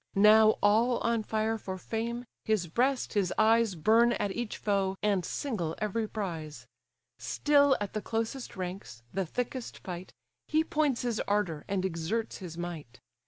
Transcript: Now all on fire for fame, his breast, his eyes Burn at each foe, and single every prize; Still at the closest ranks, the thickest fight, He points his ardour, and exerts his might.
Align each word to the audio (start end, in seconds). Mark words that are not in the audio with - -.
Now 0.15 0.57
all 0.63 0.97
on 1.01 1.21
fire 1.21 1.59
for 1.59 1.77
fame, 1.77 2.25
his 2.43 2.65
breast, 2.65 3.13
his 3.13 3.31
eyes 3.37 3.75
Burn 3.75 4.13
at 4.13 4.31
each 4.31 4.57
foe, 4.57 4.97
and 5.03 5.23
single 5.23 5.75
every 5.77 6.07
prize; 6.07 6.65
Still 7.19 7.77
at 7.79 7.93
the 7.93 8.01
closest 8.01 8.55
ranks, 8.57 9.03
the 9.13 9.27
thickest 9.27 9.77
fight, 9.77 10.11
He 10.47 10.63
points 10.63 11.03
his 11.03 11.19
ardour, 11.27 11.65
and 11.67 11.85
exerts 11.85 12.37
his 12.39 12.57
might. 12.57 12.99